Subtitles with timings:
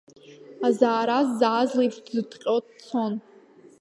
[0.67, 3.13] Азаара ззааз леиԥш дыҭҟьа дцон…